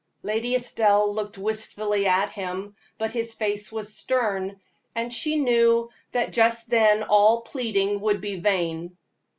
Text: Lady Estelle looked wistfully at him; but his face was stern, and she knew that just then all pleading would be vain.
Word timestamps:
Lady 0.23 0.55
Estelle 0.55 1.13
looked 1.13 1.37
wistfully 1.37 2.07
at 2.07 2.31
him; 2.31 2.75
but 2.97 3.11
his 3.11 3.35
face 3.35 3.71
was 3.71 3.95
stern, 3.95 4.59
and 4.95 5.13
she 5.13 5.35
knew 5.35 5.91
that 6.11 6.33
just 6.33 6.71
then 6.71 7.03
all 7.03 7.41
pleading 7.41 7.99
would 8.01 8.19
be 8.19 8.35
vain. 8.37 8.97